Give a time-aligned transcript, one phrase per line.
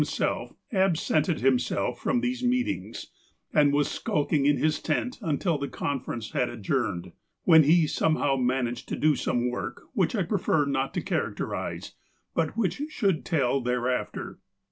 [0.01, 3.11] TROUBLES BllEWING 257 absented himself from these meetings,
[3.53, 8.35] and was sulking in his tent until the conference had adjoui ned, when he somehow
[8.35, 11.93] managed to do some work, which I prefer not to characterize,
[12.33, 14.39] but which should tell thereafter.